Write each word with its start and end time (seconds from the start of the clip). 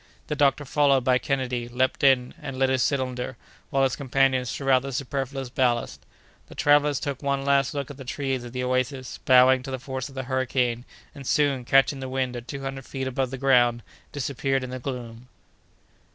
The 0.25 0.35
doctor, 0.35 0.65
followed 0.65 1.03
by 1.03 1.19
Kennedy, 1.19 1.67
leaped 1.67 2.03
in, 2.03 2.33
and 2.41 2.57
lit 2.57 2.69
his 2.69 2.81
cylinder, 2.81 3.37
while 3.69 3.83
his 3.83 3.95
companions 3.95 4.51
threw 4.51 4.71
out 4.71 4.81
the 4.81 4.91
superfluous 4.91 5.49
ballast. 5.51 6.07
The 6.47 6.55
travellers 6.55 6.99
took 6.99 7.21
one 7.21 7.45
last 7.45 7.75
look 7.75 7.91
at 7.91 7.97
the 7.97 8.03
trees 8.03 8.43
of 8.43 8.51
the 8.51 8.63
oasis 8.63 9.19
bowing 9.25 9.61
to 9.61 9.69
the 9.69 9.77
force 9.77 10.09
of 10.09 10.15
the 10.15 10.23
hurricane, 10.23 10.85
and 11.13 11.27
soon, 11.27 11.65
catching 11.65 11.99
the 11.99 12.09
wind 12.09 12.35
at 12.35 12.47
two 12.47 12.61
hundred 12.63 12.85
feet 12.87 13.05
above 13.05 13.29
the 13.29 13.37
ground, 13.37 13.83
disappeared 14.11 14.63
in 14.63 14.71
the 14.71 14.79
gloom. 14.79 15.27